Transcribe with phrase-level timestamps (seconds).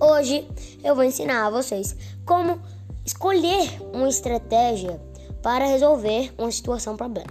[0.00, 0.46] hoje
[0.82, 2.60] eu vou ensinar a vocês como
[3.04, 5.00] escolher uma estratégia
[5.42, 7.30] para resolver uma situação problema.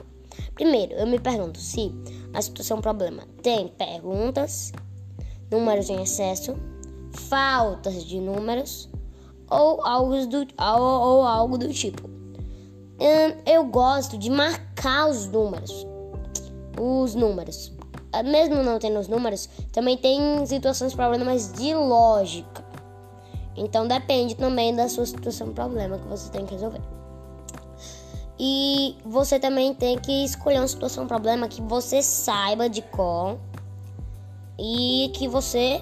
[0.53, 1.93] Primeiro, eu me pergunto se
[2.33, 4.71] a situação problema tem perguntas,
[5.51, 6.55] números em excesso,
[7.11, 8.89] faltas de números
[9.49, 12.07] ou algo do, ou, ou algo do tipo.
[12.07, 15.85] Hum, eu gosto de marcar os números.
[16.79, 17.73] Os números.
[18.15, 22.63] Ah, mesmo não tendo os números, também tem situações problemas de lógica.
[23.57, 26.81] Então depende também da sua situação problema que você tem que resolver.
[28.39, 33.37] E você também tem que escolher uma situação problema que você saiba de cor
[34.57, 35.81] e que você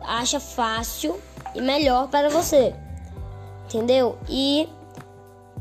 [0.00, 1.18] acha fácil
[1.54, 2.74] e melhor para você.
[3.64, 4.16] Entendeu?
[4.28, 4.68] E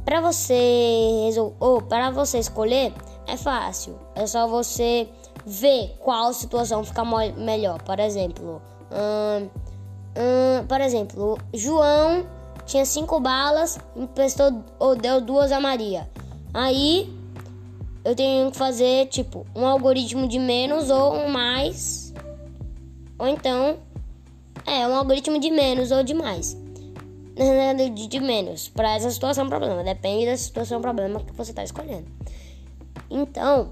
[0.06, 1.30] para você
[1.60, 2.94] ou para você escolher
[3.28, 4.00] é fácil.
[4.16, 5.08] É só você
[5.46, 7.04] ver qual situação fica
[7.38, 7.82] melhor.
[7.84, 9.50] Por exemplo, hum,
[10.16, 12.26] hum, por exemplo, João
[12.66, 16.10] tinha cinco balas, emprestou ou deu duas a Maria.
[16.54, 17.14] Aí
[18.04, 22.14] eu tenho que fazer tipo um algoritmo de menos ou um mais,
[23.18, 23.78] ou então
[24.66, 26.58] é um algoritmo de menos ou de mais.
[28.08, 32.08] De, menos para essa situação problema, depende da situação problema que você está escolhendo.
[33.10, 33.72] Então,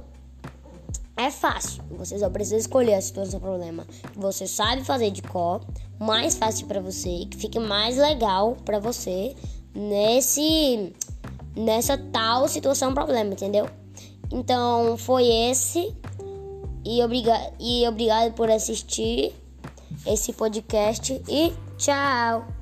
[1.17, 1.83] é fácil.
[1.91, 5.61] Você só precisa escolher a situação problema que você sabe fazer de cor,
[5.99, 9.35] mais fácil para você, que fique mais legal para você
[9.73, 10.93] nesse
[11.55, 13.69] nessa tal situação problema, entendeu?
[14.31, 15.95] Então, foi esse
[16.83, 19.33] e obrigado e obrigado por assistir
[20.05, 22.54] esse podcast e tchau.